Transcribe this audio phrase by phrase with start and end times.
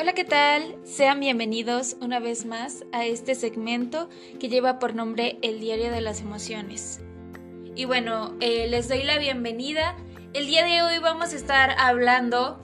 [0.00, 0.76] Hola, ¿qué tal?
[0.82, 6.00] Sean bienvenidos una vez más a este segmento que lleva por nombre El Diario de
[6.00, 7.00] las Emociones.
[7.76, 9.94] Y bueno, eh, les doy la bienvenida.
[10.32, 12.62] El día de hoy vamos a estar hablando,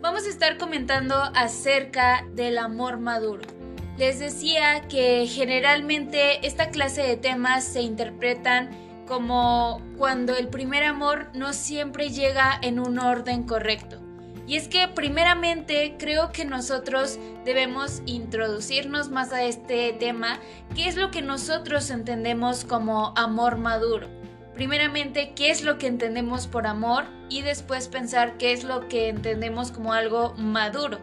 [0.00, 3.42] vamos a estar comentando acerca del amor maduro.
[3.98, 8.70] Les decía que generalmente esta clase de temas se interpretan
[9.06, 14.05] como cuando el primer amor no siempre llega en un orden correcto.
[14.46, 20.38] Y es que primeramente creo que nosotros debemos introducirnos más a este tema,
[20.74, 24.08] qué es lo que nosotros entendemos como amor maduro.
[24.54, 29.08] Primeramente, qué es lo que entendemos por amor y después pensar qué es lo que
[29.08, 30.98] entendemos como algo maduro.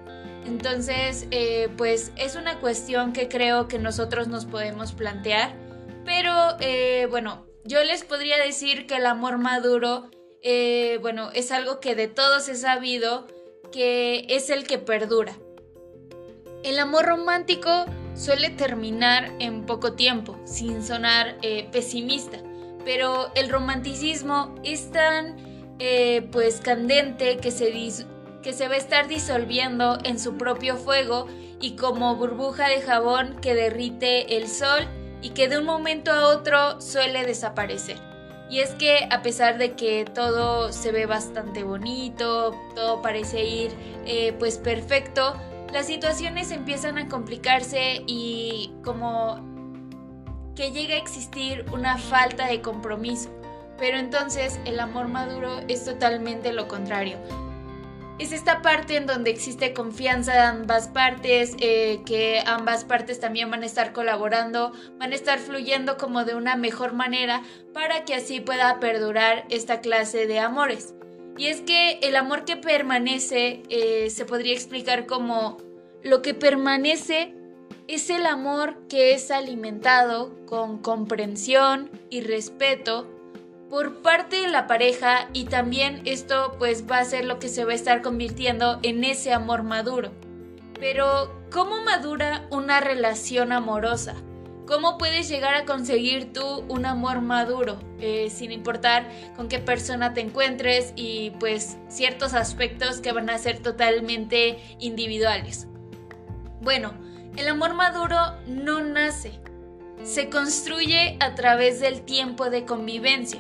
[0.45, 5.53] Entonces, eh, pues es una cuestión que creo que nosotros nos podemos plantear,
[6.03, 10.09] pero eh, bueno, yo les podría decir que el amor maduro,
[10.43, 13.27] eh, bueno, es algo que de todos he sabido
[13.71, 15.33] que es el que perdura.
[16.63, 22.37] El amor romántico suele terminar en poco tiempo, sin sonar eh, pesimista,
[22.83, 25.37] pero el romanticismo es tan
[25.79, 27.71] eh, pues candente que se,
[28.41, 31.27] que se va a estar disolviendo en su propio fuego
[31.61, 34.87] y como burbuja de jabón que derrite el sol
[35.21, 38.12] y que de un momento a otro suele desaparecer.
[38.53, 43.71] Y es que a pesar de que todo se ve bastante bonito, todo parece ir
[44.05, 45.35] eh, pues perfecto,
[45.71, 49.39] las situaciones empiezan a complicarse y como
[50.55, 53.31] que llega a existir una falta de compromiso.
[53.79, 57.17] Pero entonces el amor maduro es totalmente lo contrario
[58.19, 63.49] es esta parte en donde existe confianza de ambas partes, eh, que ambas partes también
[63.49, 67.41] van a estar colaborando, van a estar fluyendo como de una mejor manera
[67.73, 70.93] para que así pueda perdurar esta clase de amores.
[71.37, 75.57] Y es que el amor que permanece eh, se podría explicar como
[76.03, 77.33] lo que permanece
[77.87, 83.07] es el amor que es alimentado con comprensión y respeto
[83.73, 87.65] por parte de la pareja y también esto pues va a ser lo que se
[87.65, 90.11] va a estar convirtiendo en ese amor maduro.
[90.79, 94.13] Pero, ¿cómo madura una relación amorosa?
[94.67, 97.79] ¿Cómo puedes llegar a conseguir tú un amor maduro?
[97.99, 103.39] Eh, sin importar con qué persona te encuentres y pues ciertos aspectos que van a
[103.39, 105.67] ser totalmente individuales.
[106.61, 106.93] Bueno,
[107.37, 109.31] el amor maduro no nace,
[110.03, 113.39] se construye a través del tiempo de convivencia.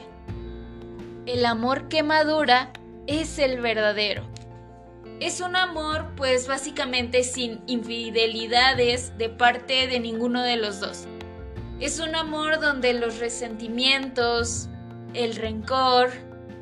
[1.25, 2.73] El amor que madura
[3.07, 4.27] es el verdadero.
[5.21, 11.05] Es un amor pues básicamente sin infidelidades de parte de ninguno de los dos.
[11.79, 14.67] Es un amor donde los resentimientos,
[15.13, 16.11] el rencor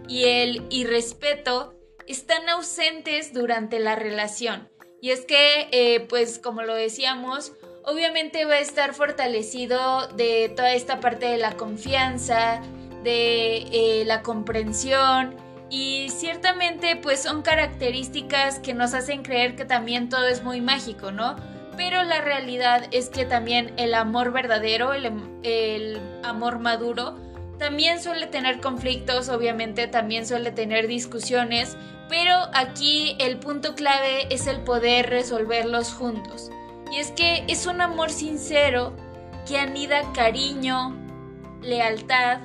[0.07, 1.73] y el irrespeto
[2.05, 4.69] están ausentes durante la relación.
[5.01, 10.73] Y es que, eh, pues como lo decíamos, obviamente va a estar fortalecido de toda
[10.73, 12.61] esta parte de la confianza,
[13.03, 15.35] de eh, la comprensión
[15.69, 21.11] y ciertamente pues son características que nos hacen creer que también todo es muy mágico,
[21.11, 21.37] ¿no?
[21.77, 25.11] Pero la realidad es que también el amor verdadero, el,
[25.43, 27.15] el amor maduro,
[27.57, 31.77] también suele tener conflictos, obviamente también suele tener discusiones,
[32.09, 36.51] pero aquí el punto clave es el poder resolverlos juntos.
[36.91, 38.93] Y es que es un amor sincero
[39.47, 40.93] que anida cariño,
[41.61, 42.39] lealtad,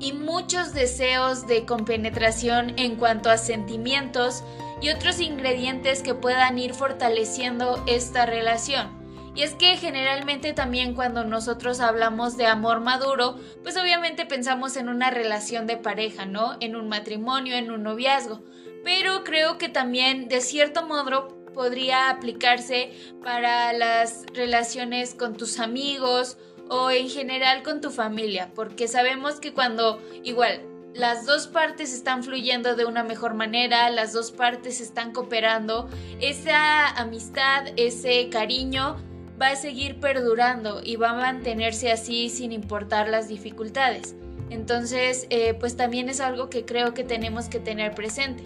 [0.00, 4.44] y muchos deseos de compenetración en cuanto a sentimientos
[4.80, 8.96] y otros ingredientes que puedan ir fortaleciendo esta relación.
[9.34, 14.88] Y es que generalmente también cuando nosotros hablamos de amor maduro, pues obviamente pensamos en
[14.88, 16.56] una relación de pareja, ¿no?
[16.60, 18.42] En un matrimonio, en un noviazgo.
[18.82, 22.90] Pero creo que también de cierto modo podría aplicarse
[23.22, 26.36] para las relaciones con tus amigos
[26.68, 30.62] o en general con tu familia, porque sabemos que cuando igual
[30.94, 35.88] las dos partes están fluyendo de una mejor manera, las dos partes están cooperando,
[36.20, 38.96] esa amistad, ese cariño
[39.40, 44.16] va a seguir perdurando y va a mantenerse así sin importar las dificultades.
[44.50, 48.42] Entonces, eh, pues también es algo que creo que tenemos que tener presente.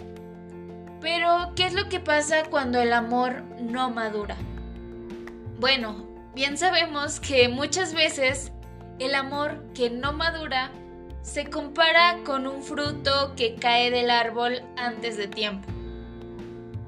[1.00, 4.36] Pero, ¿qué es lo que pasa cuando el amor no madura?
[5.58, 8.52] Bueno, Bien sabemos que muchas veces
[8.98, 10.72] el amor que no madura
[11.20, 15.68] se compara con un fruto que cae del árbol antes de tiempo.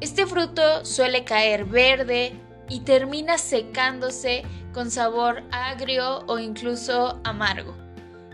[0.00, 2.32] Este fruto suele caer verde
[2.70, 7.76] y termina secándose con sabor agrio o incluso amargo.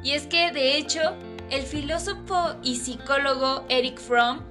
[0.04, 1.00] Y es que de hecho
[1.50, 4.42] el filósofo y psicólogo Eric Fromm,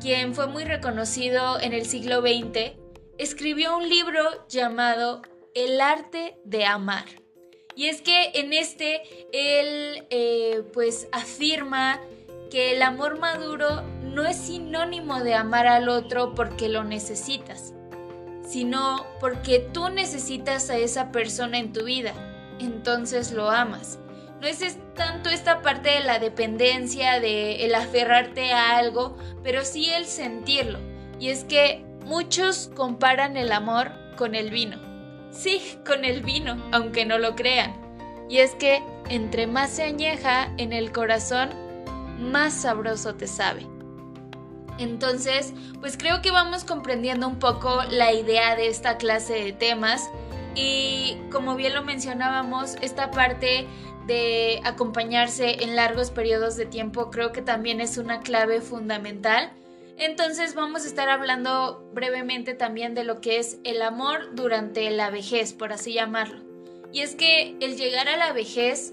[0.00, 2.76] quien fue muy reconocido en el siglo XX,
[3.18, 5.22] escribió un libro llamado
[5.54, 7.04] El arte de amar.
[7.76, 9.02] Y es que en este
[9.32, 12.00] él eh, pues afirma
[12.50, 17.72] que el amor maduro no es sinónimo de amar al otro porque lo necesitas,
[18.44, 22.14] sino porque tú necesitas a esa persona en tu vida,
[22.58, 24.00] entonces lo amas.
[24.40, 29.88] No es tanto esta parte de la dependencia, de el aferrarte a algo, pero sí
[29.90, 30.80] el sentirlo.
[31.20, 34.93] Y es que muchos comparan el amor con el vino.
[35.34, 37.74] Sí, con el vino, aunque no lo crean.
[38.28, 41.50] Y es que entre más se añeja en el corazón,
[42.18, 43.66] más sabroso te sabe.
[44.78, 50.08] Entonces, pues creo que vamos comprendiendo un poco la idea de esta clase de temas
[50.54, 53.66] y como bien lo mencionábamos, esta parte
[54.06, 59.52] de acompañarse en largos periodos de tiempo creo que también es una clave fundamental.
[59.96, 65.10] Entonces vamos a estar hablando brevemente también de lo que es el amor durante la
[65.10, 66.42] vejez, por así llamarlo.
[66.92, 68.92] Y es que el llegar a la vejez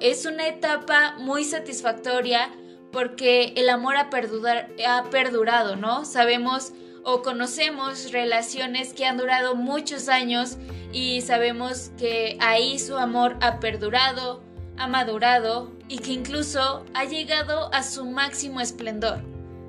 [0.00, 2.50] es una etapa muy satisfactoria
[2.90, 6.04] porque el amor ha, ha perdurado, ¿no?
[6.04, 6.72] Sabemos
[7.04, 10.56] o conocemos relaciones que han durado muchos años
[10.92, 14.42] y sabemos que ahí su amor ha perdurado,
[14.76, 19.22] ha madurado y que incluso ha llegado a su máximo esplendor.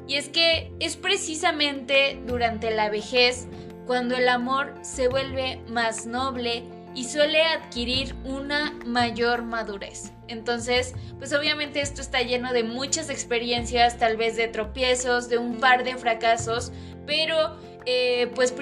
[0.07, 3.47] Y es que es precisamente durante la vejez
[3.85, 6.63] cuando el amor se vuelve más noble
[6.94, 10.12] y suele adquirir una mayor madurez.
[10.27, 15.59] Entonces, pues obviamente esto está lleno de muchas experiencias, tal vez de tropiezos, de un
[15.59, 16.71] par de fracasos,
[17.06, 18.53] pero eh, pues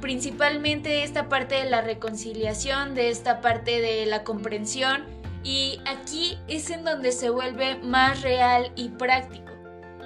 [0.00, 5.04] principalmente esta parte de la reconciliación, de esta parte de la comprensión,
[5.44, 9.52] y aquí es en donde se vuelve más real y práctico.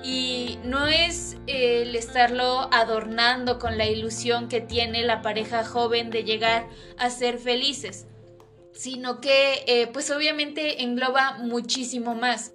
[0.03, 6.25] Y no es el estarlo adornando con la ilusión que tiene la pareja joven de
[6.25, 6.69] llegar
[6.99, 8.07] a ser felices,
[8.73, 12.53] sino que eh, pues obviamente engloba muchísimo más.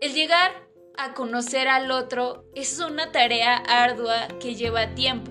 [0.00, 0.52] El llegar
[0.96, 5.30] a conocer al otro es una tarea ardua que lleva tiempo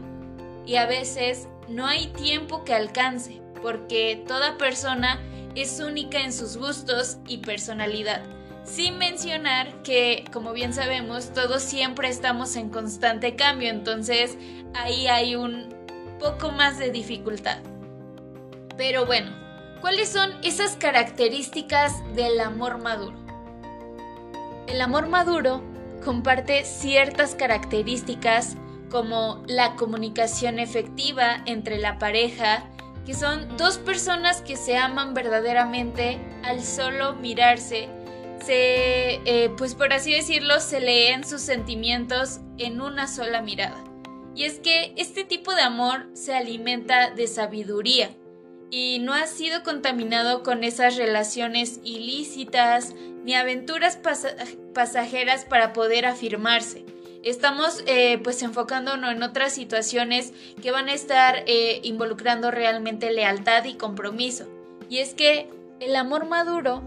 [0.65, 5.19] y a veces no hay tiempo que alcance porque toda persona
[5.61, 8.21] es única en sus gustos y personalidad.
[8.63, 14.37] Sin mencionar que, como bien sabemos, todos siempre estamos en constante cambio, entonces
[14.75, 15.73] ahí hay un
[16.19, 17.57] poco más de dificultad.
[18.77, 19.31] Pero bueno,
[19.81, 23.17] ¿cuáles son esas características del amor maduro?
[24.67, 25.63] El amor maduro
[26.05, 28.57] comparte ciertas características
[28.91, 32.69] como la comunicación efectiva entre la pareja,
[33.07, 37.89] que son dos personas que se aman verdaderamente al solo mirarse
[38.45, 43.83] se, eh, pues por así decirlo, se leen sus sentimientos en una sola mirada.
[44.35, 48.11] Y es que este tipo de amor se alimenta de sabiduría
[48.69, 52.93] y no ha sido contaminado con esas relaciones ilícitas
[53.23, 53.99] ni aventuras
[54.73, 56.85] pasajeras para poder afirmarse.
[57.27, 60.31] Estamos eh, pues enfocándonos en otras situaciones
[60.61, 64.45] que van a estar eh, involucrando realmente lealtad y compromiso.
[64.89, 65.49] Y es que
[65.81, 66.81] el amor maduro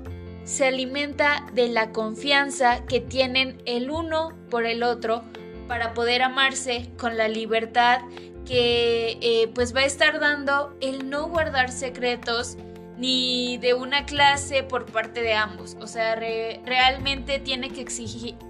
[0.45, 5.25] se alimenta de la confianza que tienen el uno por el otro
[5.69, 8.01] para poder amarse con la libertad
[8.47, 12.57] que eh, pues va a estar dando el no guardar secretos
[13.01, 15.75] ni de una clase por parte de ambos.
[15.81, 17.81] O sea, realmente tiene que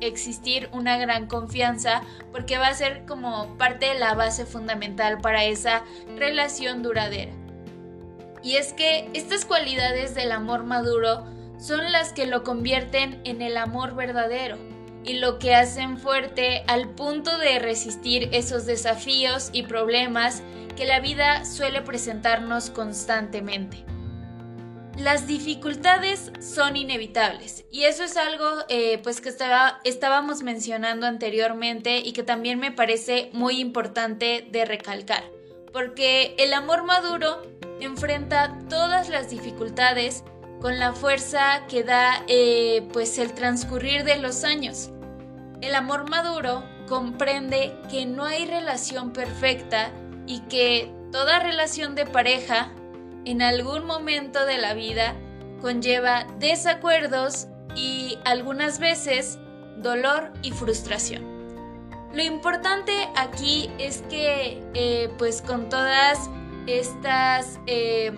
[0.01, 2.03] existir una gran confianza
[2.33, 5.85] porque va a ser como parte de la base fundamental para esa
[6.19, 7.31] relación duradera.
[8.43, 11.25] Y es que estas cualidades del amor maduro
[11.59, 14.57] son las que lo convierten en el amor verdadero
[15.05, 20.43] y lo que hacen fuerte al punto de resistir esos desafíos y problemas
[20.77, 23.85] que la vida suele presentarnos constantemente.
[25.01, 29.31] Las dificultades son inevitables y eso es algo eh, pues que
[29.85, 35.25] estábamos mencionando anteriormente y que también me parece muy importante de recalcar,
[35.73, 37.41] porque el amor maduro
[37.81, 40.23] enfrenta todas las dificultades
[40.61, 44.91] con la fuerza que da eh, pues el transcurrir de los años.
[45.63, 49.93] El amor maduro comprende que no hay relación perfecta
[50.27, 52.75] y que toda relación de pareja
[53.25, 55.15] en algún momento de la vida
[55.61, 59.39] conlleva desacuerdos y algunas veces
[59.77, 61.25] dolor y frustración.
[62.13, 66.29] Lo importante aquí es que eh, pues con todas
[66.67, 68.13] estas eh,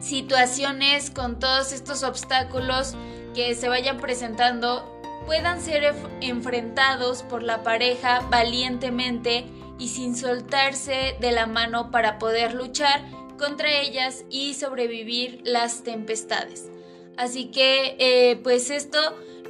[0.00, 2.96] situaciones, con todos estos obstáculos
[3.34, 9.46] que se vayan presentando, puedan ser enfrentados por la pareja valientemente
[9.78, 13.02] y sin soltarse de la mano para poder luchar
[13.40, 16.70] contra ellas y sobrevivir las tempestades.
[17.16, 18.98] Así que eh, pues esto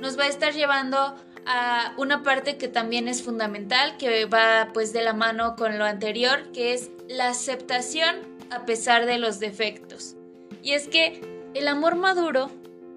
[0.01, 4.93] nos va a estar llevando a una parte que también es fundamental, que va pues
[4.93, 8.17] de la mano con lo anterior, que es la aceptación
[8.51, 10.17] a pesar de los defectos.
[10.63, 11.21] Y es que
[11.55, 12.51] el amor maduro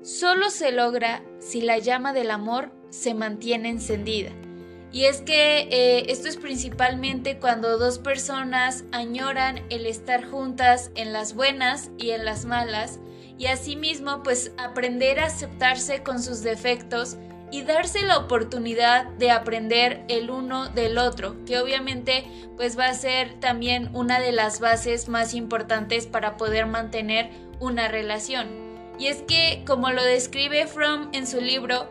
[0.03, 4.31] solo se logra si la llama del amor se mantiene encendida.
[4.93, 11.11] Y es que eh, esto es principalmente cuando dos personas añoran el estar juntas en
[11.11, 12.99] las buenas y en las malas
[13.39, 17.17] y asimismo pues aprender a aceptarse con sus defectos
[17.51, 22.93] y darse la oportunidad de aprender el uno del otro, que obviamente pues va a
[22.93, 28.47] ser también una de las bases más importantes para poder mantener una relación.
[28.99, 31.89] Y es que como lo describe Fromm en su libro,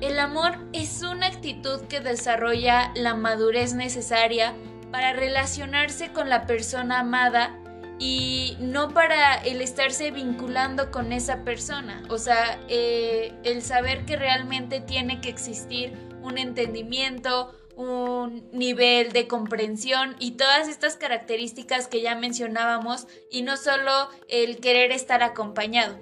[0.00, 4.54] el amor es una actitud que desarrolla la madurez necesaria
[4.90, 7.58] para relacionarse con la persona amada
[7.98, 12.02] y no para el estarse vinculando con esa persona.
[12.08, 19.26] O sea, eh, el saber que realmente tiene que existir un entendimiento, un nivel de
[19.26, 25.98] comprensión y todas estas características que ya mencionábamos y no solo el querer estar acompañado.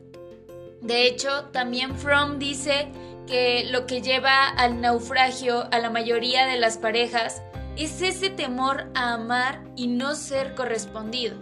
[0.80, 2.88] De hecho, también Fromm dice
[3.26, 7.42] que lo que lleva al naufragio a la mayoría de las parejas
[7.76, 11.36] es ese temor a amar y no ser correspondido.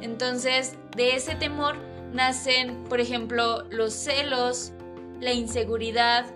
[0.00, 1.76] Entonces, de ese temor
[2.12, 4.72] nacen, por ejemplo, los celos,
[5.20, 6.26] la inseguridad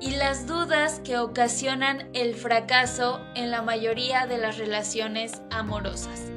[0.00, 6.30] y las dudas que ocasionan el fracaso en la mayoría de las relaciones amorosas.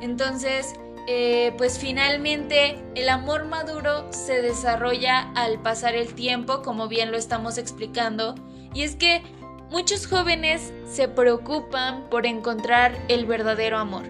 [0.00, 0.74] Entonces,
[1.06, 7.18] eh, pues finalmente el amor maduro se desarrolla al pasar el tiempo, como bien lo
[7.18, 8.34] estamos explicando,
[8.72, 9.22] y es que
[9.70, 14.04] muchos jóvenes se preocupan por encontrar el verdadero amor.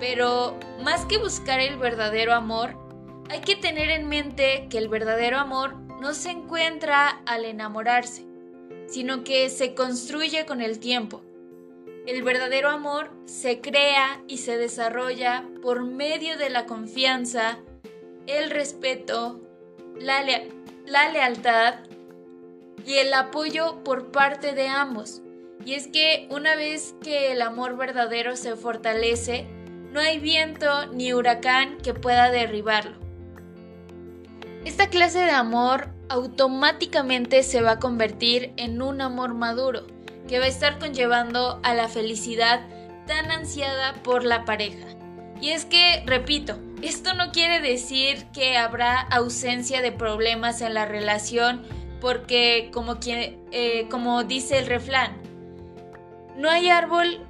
[0.00, 2.76] Pero más que buscar el verdadero amor,
[3.30, 8.24] hay que tener en mente que el verdadero amor no se encuentra al enamorarse,
[8.88, 11.22] sino que se construye con el tiempo.
[12.06, 17.58] El verdadero amor se crea y se desarrolla por medio de la confianza,
[18.28, 19.40] el respeto,
[19.98, 20.22] la,
[21.12, 21.80] lealtad
[22.86, 25.20] y el apoyo por parte de ambos.
[25.64, 29.48] Y es que una vez que el amor verdadero se fortalece,
[29.90, 32.98] no hay viento ni huracán que pueda derribarlo.
[34.64, 39.95] Esta clase de amor automáticamente se va a convertir en un amor maduro
[40.28, 42.60] que va a estar conllevando a la felicidad
[43.06, 44.86] tan ansiada por la pareja.
[45.40, 50.86] Y es que, repito, esto no quiere decir que habrá ausencia de problemas en la
[50.86, 51.62] relación
[52.00, 55.16] porque, como, eh, como dice el refrán,
[56.36, 57.20] no hay árbol,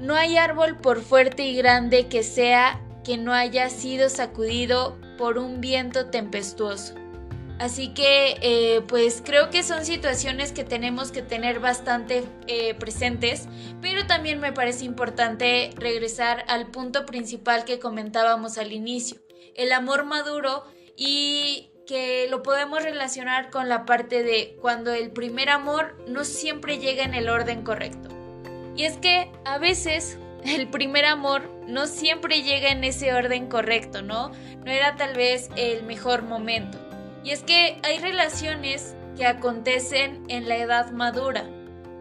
[0.00, 5.38] no hay árbol por fuerte y grande que sea que no haya sido sacudido por
[5.38, 6.94] un viento tempestuoso.
[7.58, 13.48] Así que eh, pues creo que son situaciones que tenemos que tener bastante eh, presentes,
[13.80, 19.18] pero también me parece importante regresar al punto principal que comentábamos al inicio,
[19.54, 20.64] el amor maduro
[20.96, 26.78] y que lo podemos relacionar con la parte de cuando el primer amor no siempre
[26.78, 28.10] llega en el orden correcto.
[28.76, 34.02] Y es que a veces el primer amor no siempre llega en ese orden correcto,
[34.02, 34.30] ¿no?
[34.64, 36.85] No era tal vez el mejor momento.
[37.26, 41.44] Y es que hay relaciones que acontecen en la edad madura,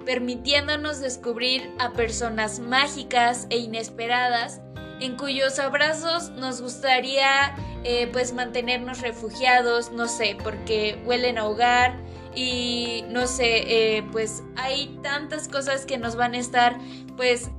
[0.06, 4.62] permitiéndonos descubrir a personas mágicas e inesperadas
[5.02, 11.98] en cuyos abrazos nos gustaría eh, pues mantenernos refugiados, no sé, porque huelen a hogar
[12.36, 16.78] y no sé, eh, pues hay tantas cosas que nos van a estar
[17.18, 17.50] pues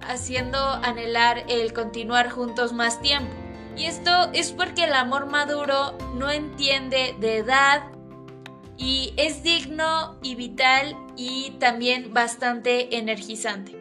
[0.00, 3.47] haciendo anhelar el continuar juntos más tiempo.
[3.78, 7.84] Y esto es porque el amor maduro no entiende de edad
[8.76, 13.78] y es digno y vital y también bastante energizante.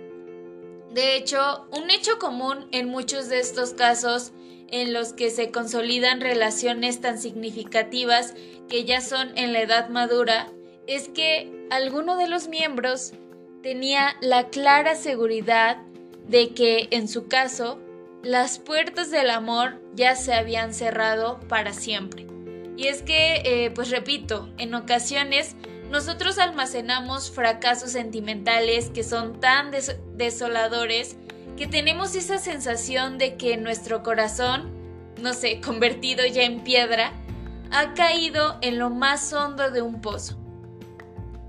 [0.91, 4.33] De hecho, un hecho común en muchos de estos casos
[4.69, 8.35] en los que se consolidan relaciones tan significativas
[8.69, 10.51] que ya son en la edad madura
[10.85, 13.13] es que alguno de los miembros
[13.63, 15.77] tenía la clara seguridad
[16.27, 17.79] de que en su caso
[18.23, 22.27] las puertas del amor ya se habían cerrado para siempre.
[22.75, 25.55] Y es que, eh, pues repito, en ocasiones
[25.89, 29.71] nosotros almacenamos fracasos sentimentales que son tan
[30.15, 31.17] desoladores
[31.55, 34.71] que tenemos esa sensación de que nuestro corazón,
[35.21, 37.13] no sé, convertido ya en piedra,
[37.71, 40.37] ha caído en lo más hondo de un pozo.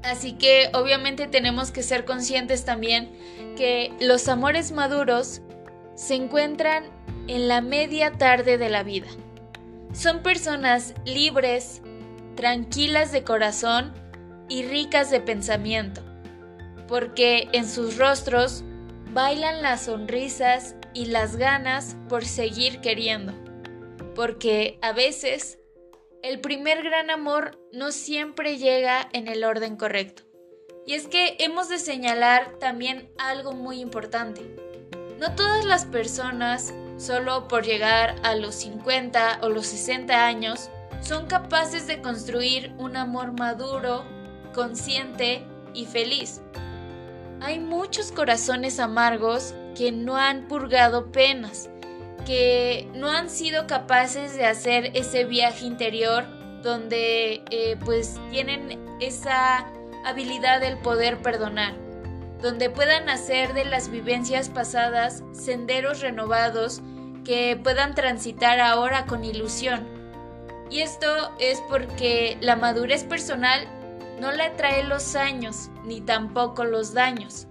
[0.03, 3.11] Así que obviamente tenemos que ser conscientes también
[3.57, 5.43] que los amores maduros
[5.99, 6.85] se encuentran
[7.26, 9.09] en la media tarde de la vida.
[9.93, 11.83] Son personas libres,
[12.37, 13.93] tranquilas de corazón
[14.49, 16.00] y ricas de pensamiento,
[16.87, 18.62] porque en sus rostros
[19.12, 23.33] bailan las sonrisas y las ganas por seguir queriendo,
[24.14, 25.59] porque a veces
[26.23, 30.23] el primer gran amor no siempre llega en el orden correcto.
[30.87, 34.68] Y es que hemos de señalar también algo muy importante.
[35.19, 40.71] No todas las personas, solo por llegar a los 50 o los 60 años,
[41.01, 44.05] son capaces de construir un amor maduro,
[44.55, 45.45] consciente
[45.75, 46.41] y feliz.
[47.41, 51.69] Hay muchos corazones amargos que no han purgado penas,
[52.25, 56.27] que no han sido capaces de hacer ese viaje interior
[56.63, 59.67] donde eh, pues tienen esa
[60.05, 61.75] habilidad del poder perdonar,
[62.40, 66.80] donde puedan hacer de las vivencias pasadas senderos renovados
[67.25, 69.87] que puedan transitar ahora con ilusión.
[70.71, 73.66] Y esto es porque la madurez personal
[74.21, 77.49] no la trae los años ni tampoco los daños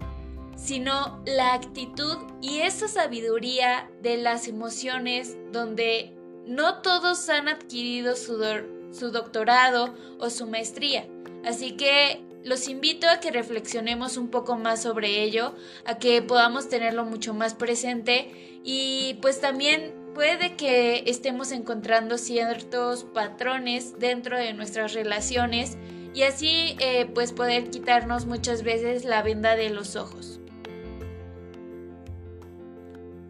[0.58, 6.13] sino la actitud y esa sabiduría de las emociones donde
[6.46, 8.44] no todos han adquirido su,
[8.91, 11.08] su doctorado o su maestría.
[11.46, 15.54] Así que los invito a que reflexionemos un poco más sobre ello,
[15.86, 23.04] a que podamos tenerlo mucho más presente y pues también puede que estemos encontrando ciertos
[23.04, 25.77] patrones dentro de nuestras relaciones
[26.13, 30.39] y así eh, pues poder quitarnos muchas veces la venda de los ojos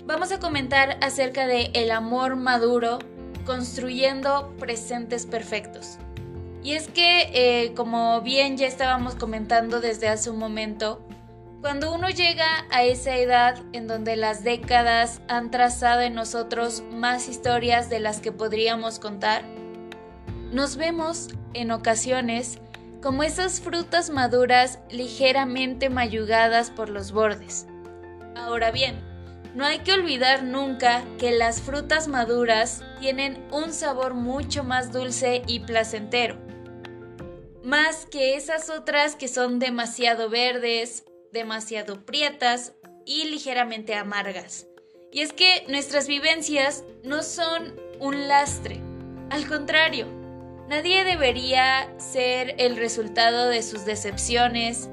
[0.07, 2.99] vamos a comentar acerca de el amor maduro
[3.45, 5.97] construyendo presentes perfectos.
[6.67, 11.01] Y es que, eh, como bien ya estábamos comentando desde hace un momento,
[11.61, 17.29] cuando uno llega a esa edad en donde las décadas han trazado en nosotros más
[17.29, 19.45] historias de las que podríamos contar,
[20.51, 22.59] nos vemos en ocasiones
[23.01, 27.65] como esas frutas maduras ligeramente mayugadas por los bordes.
[28.35, 28.99] Ahora bien,
[29.55, 35.43] no hay que olvidar nunca que las frutas maduras tienen un sabor mucho más dulce
[35.47, 36.45] y placentero,
[37.67, 41.03] más que esas otras que son demasiado verdes,
[41.33, 42.71] demasiado prietas
[43.05, 44.67] y ligeramente amargas.
[45.11, 48.79] Y es que nuestras vivencias no son un lastre,
[49.31, 50.07] al contrario,
[50.69, 54.87] nadie debería ser el resultado de sus decepciones,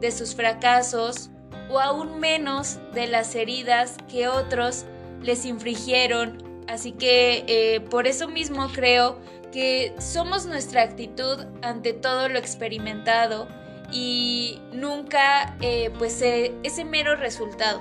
[0.00, 1.30] de sus fracasos
[1.70, 4.84] o aún menos de las heridas que otros
[5.22, 6.42] les infringieron.
[6.66, 9.16] Así que eh, por eso mismo creo
[9.56, 13.48] que somos nuestra actitud ante todo lo experimentado
[13.90, 17.80] y nunca eh, pues eh, ese mero resultado.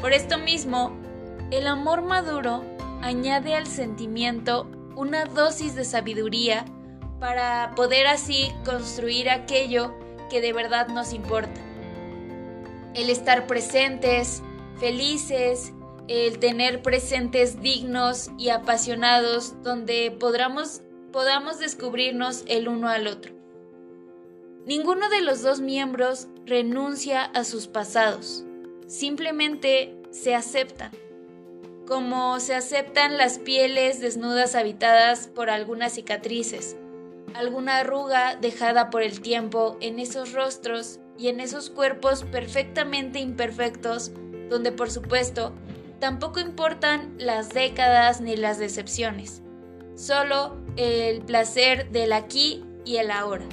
[0.00, 0.96] Por esto mismo,
[1.50, 2.64] el amor maduro
[3.02, 6.64] añade al sentimiento una dosis de sabiduría
[7.20, 9.94] para poder así construir aquello
[10.30, 11.60] que de verdad nos importa
[12.94, 14.42] el estar presentes,
[14.80, 15.74] felices,
[16.08, 20.80] el tener presentes dignos y apasionados donde podamos,
[21.12, 23.34] podamos descubrirnos el uno al otro.
[24.66, 28.44] Ninguno de los dos miembros renuncia a sus pasados,
[28.86, 30.92] simplemente se aceptan,
[31.86, 36.76] como se aceptan las pieles desnudas habitadas por algunas cicatrices,
[37.34, 44.12] alguna arruga dejada por el tiempo en esos rostros y en esos cuerpos perfectamente imperfectos,
[44.48, 45.52] donde por supuesto
[45.98, 49.42] tampoco importan las décadas ni las decepciones,
[49.94, 53.44] solo el placer del aquí y el ahora.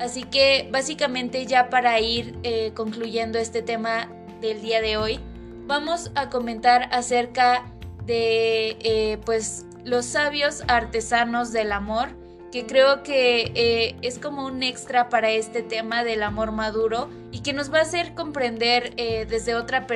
[0.00, 4.10] Así que básicamente ya para ir eh, concluyendo este tema
[4.40, 5.20] del día de hoy,
[5.66, 7.64] vamos a comentar acerca
[8.04, 12.08] de eh, pues los sabios artesanos del amor
[12.52, 17.40] que creo que eh, es como un extra para este tema del amor maduro y
[17.40, 19.86] que nos va a hacer comprender desde, otra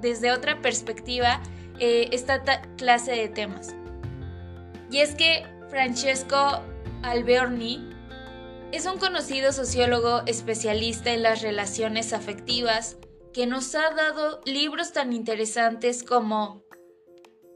[0.00, 1.40] desde otra perspectiva
[1.78, 2.42] esta
[2.76, 3.74] clase de temas.
[4.90, 6.62] Y es que Francesco
[7.02, 7.90] Alberni
[8.72, 12.96] es un conocido sociólogo especialista en las relaciones afectivas
[13.32, 16.64] que nos ha dado libros tan interesantes como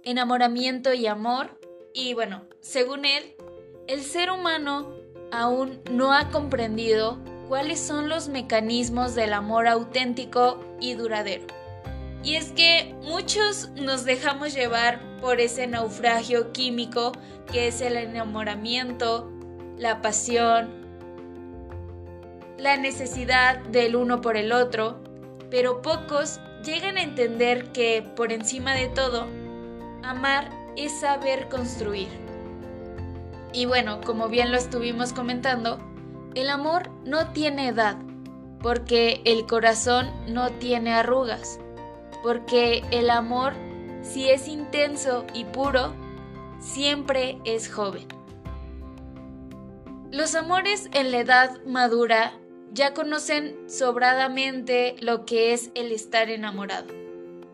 [0.05, 1.59] Enamoramiento y Amor
[1.93, 3.35] y bueno, según él,
[3.88, 4.95] el ser humano
[5.33, 11.47] aún no ha comprendido cuáles son los mecanismos del amor auténtico y duradero.
[12.23, 17.12] Y es que muchos nos dejamos llevar por ese naufragio químico
[17.50, 19.30] que es el enamoramiento,
[19.76, 20.70] la pasión,
[22.59, 25.00] la necesidad del uno por el otro,
[25.50, 29.26] pero pocos llegan a entender que, por encima de todo,
[30.02, 32.09] amar es saber construir.
[33.52, 35.78] Y bueno, como bien lo estuvimos comentando,
[36.35, 37.96] el amor no tiene edad,
[38.62, 41.59] porque el corazón no tiene arrugas,
[42.22, 43.54] porque el amor,
[44.02, 45.94] si es intenso y puro,
[46.58, 48.06] siempre es joven.
[50.10, 52.32] Los amores en la edad madura
[52.72, 56.88] ya conocen sobradamente lo que es el estar enamorado.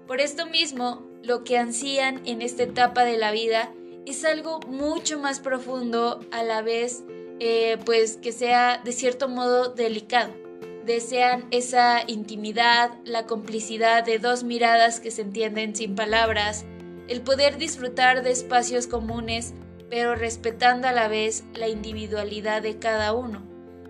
[0.06, 3.72] Por esto mismo, lo que ansían en esta etapa de la vida
[4.06, 7.02] es algo mucho más profundo a la vez,
[7.40, 10.45] eh, pues que sea de cierto modo delicado.
[10.86, 16.64] Desean esa intimidad, la complicidad de dos miradas que se entienden sin palabras,
[17.08, 19.52] el poder disfrutar de espacios comunes,
[19.90, 23.42] pero respetando a la vez la individualidad de cada uno.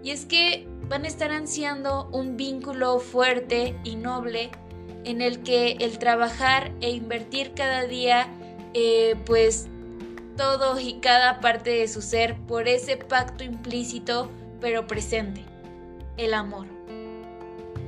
[0.02, 4.50] Y es que van a estar ansiando un vínculo fuerte y noble
[5.04, 8.26] en el que el trabajar e invertir cada día,
[8.72, 9.68] eh, pues
[10.38, 14.30] todo y cada parte de su ser por ese pacto implícito
[14.62, 15.42] pero presente,
[16.16, 16.75] el amor.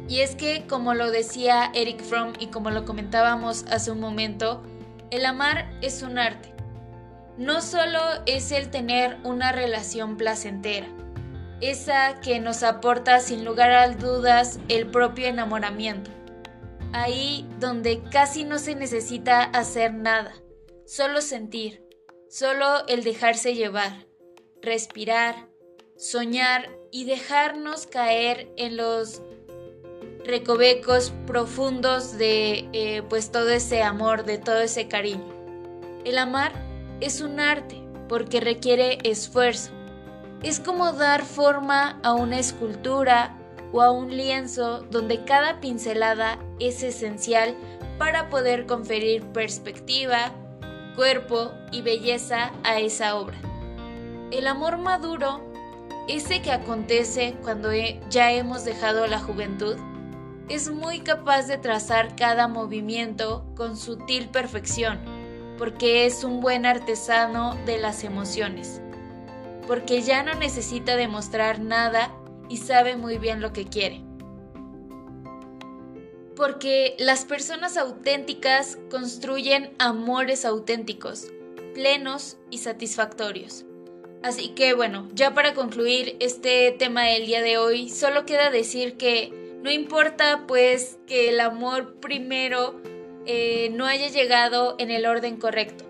[0.08, 4.62] Y es que, como lo decía Eric Fromm y como lo comentábamos hace un momento,
[5.10, 6.54] el amar es un arte.
[7.36, 10.88] No solo es el tener una relación placentera,
[11.60, 16.10] esa que nos aporta sin lugar a dudas el propio enamoramiento.
[16.92, 20.32] Ahí donde casi no se necesita hacer nada,
[20.86, 21.84] solo sentir,
[22.30, 24.06] solo el dejarse llevar,
[24.62, 25.48] respirar,
[25.98, 29.22] soñar y dejarnos caer en los
[30.24, 35.24] recovecos profundos de eh, pues todo ese amor, de todo ese cariño.
[36.04, 36.52] El amar
[37.00, 39.72] es un arte porque requiere esfuerzo,
[40.42, 43.36] es como dar forma a una escultura
[43.72, 47.54] o a un lienzo donde cada pincelada es esencial
[47.98, 50.32] para poder conferir perspectiva,
[50.94, 53.36] cuerpo y belleza a esa obra.
[54.30, 55.40] El amor maduro,
[56.08, 57.70] ese que acontece cuando
[58.08, 59.76] ya hemos dejado la juventud,
[60.48, 64.98] es muy capaz de trazar cada movimiento con sutil perfección,
[65.58, 68.80] porque es un buen artesano de las emociones
[69.68, 72.10] porque ya no necesita demostrar nada
[72.48, 74.00] y sabe muy bien lo que quiere.
[76.34, 81.26] Porque las personas auténticas construyen amores auténticos,
[81.74, 83.66] plenos y satisfactorios.
[84.22, 88.96] Así que bueno, ya para concluir este tema del día de hoy, solo queda decir
[88.96, 92.80] que no importa pues que el amor primero
[93.26, 95.84] eh, no haya llegado en el orden correcto.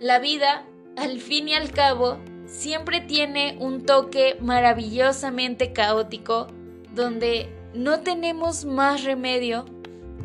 [0.00, 0.66] La vida,
[0.96, 6.48] al fin y al cabo, siempre tiene un toque maravillosamente caótico
[6.94, 9.64] donde no tenemos más remedio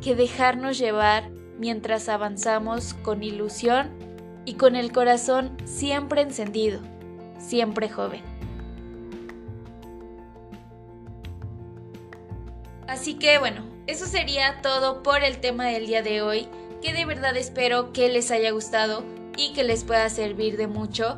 [0.01, 3.89] que dejarnos llevar mientras avanzamos con ilusión
[4.45, 6.81] y con el corazón siempre encendido,
[7.39, 8.36] siempre joven.
[12.87, 16.47] Así que bueno, eso sería todo por el tema del día de hoy,
[16.81, 19.03] que de verdad espero que les haya gustado
[19.37, 21.17] y que les pueda servir de mucho.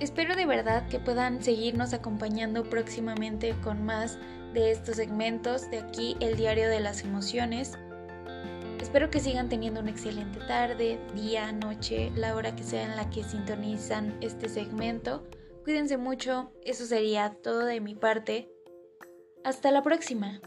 [0.00, 4.18] Espero de verdad que puedan seguirnos acompañando próximamente con más
[4.54, 7.72] de estos segmentos de aquí, el diario de las emociones.
[8.80, 13.10] Espero que sigan teniendo una excelente tarde, día, noche, la hora que sea en la
[13.10, 15.26] que sintonizan este segmento.
[15.64, 18.50] Cuídense mucho, eso sería todo de mi parte.
[19.42, 20.40] Hasta la próxima.